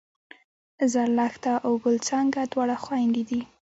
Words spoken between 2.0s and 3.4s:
څانګه دواړه خوېندې